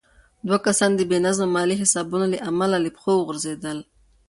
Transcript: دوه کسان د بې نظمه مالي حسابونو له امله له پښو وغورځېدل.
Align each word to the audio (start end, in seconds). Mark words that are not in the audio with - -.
دوه 0.47 0.57
کسان 0.65 0.91
د 0.95 1.01
بې 1.09 1.17
نظمه 1.25 1.51
مالي 1.55 1.75
حسابونو 1.81 2.25
له 2.33 2.37
امله 2.49 2.77
له 2.83 2.89
پښو 2.95 3.11
وغورځېدل. 3.17 3.77